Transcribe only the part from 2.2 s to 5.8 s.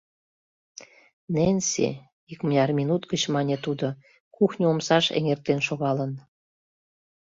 икмыняр минут гыч мане тудо, кухньо омсаш эҥертен